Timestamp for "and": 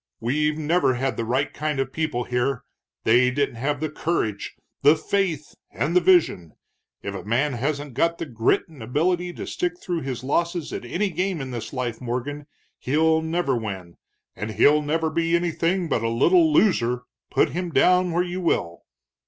5.69-5.95, 8.67-8.81, 14.35-14.49